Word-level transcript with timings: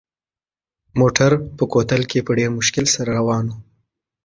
موټر 0.99 1.31
په 1.57 1.63
کوتل 1.71 2.01
کې 2.09 2.19
په 2.27 2.31
ډېر 2.37 2.49
مشکل 2.59 2.85
سره 2.95 3.09
روان 3.19 3.45
و. 3.51 3.55